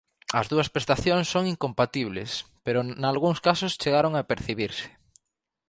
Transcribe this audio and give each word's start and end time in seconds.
As 0.39 0.45
dúas 0.51 0.71
prestacións 0.75 1.27
son 1.33 1.43
incompatibles, 1.53 2.31
pero 2.65 2.79
nalgúns 3.03 3.39
casos 3.47 3.77
chegaron 3.81 4.13
a 4.15 4.25
percibirse. 4.31 4.87